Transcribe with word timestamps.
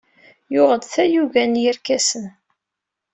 Yuɣ-d 0.53 0.83
tayuga 0.85 1.43
n 1.45 1.53
yirkasen. 1.63 2.25